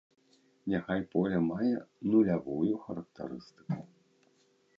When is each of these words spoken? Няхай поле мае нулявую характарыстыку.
Няхай 0.73 1.01
поле 1.11 1.37
мае 1.49 1.69
нулявую 2.15 2.75
характарыстыку. 2.87 3.79